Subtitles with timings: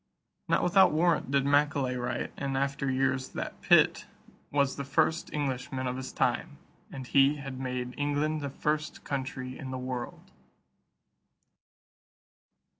[0.47, 4.07] Not without warrant did Macaulay write in after years that Pitt
[4.49, 6.57] "was the first Englishman of his time;
[6.91, 10.31] and he had made England the first country in the world."